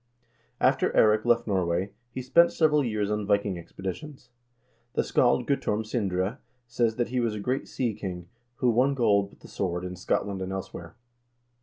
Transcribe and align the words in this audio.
After 0.59 0.89
Eirik 0.97 1.25
left 1.25 1.45
Norway, 1.45 1.91
he 2.09 2.23
spent 2.23 2.51
several 2.51 2.83
years 2.83 3.11
on 3.11 3.27
Viking 3.27 3.53
expedi 3.53 3.93
tions. 3.93 4.31
The 4.93 5.03
scald 5.03 5.45
Guttorm 5.45 5.85
Sindre 5.85 6.39
says 6.65 6.95
that 6.95 7.09
he 7.09 7.19
was 7.19 7.35
a 7.35 7.39
great 7.39 7.67
sea 7.67 7.93
king, 7.93 8.27
who 8.55 8.71
won 8.71 8.95
gold 8.95 9.29
with 9.29 9.41
the 9.41 9.47
sword 9.47 9.85
in 9.85 9.95
Scotland 9.95 10.41
and 10.41 10.51
elsewhere. 10.51 10.95